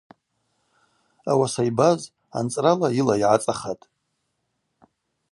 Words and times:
Ауаса 1.31 1.61
йбаз 1.69 2.01
анцӏрала 2.37 2.87
йыла 2.97 3.15
йгӏацӏахатӏ. 3.17 3.85